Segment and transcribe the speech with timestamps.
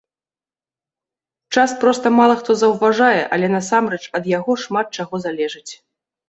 [1.55, 5.71] Час проста мала хто заўважае, але насамрэч ад яго шмат чаго залежыць.